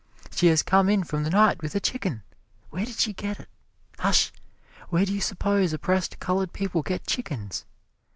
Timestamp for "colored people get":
6.19-7.05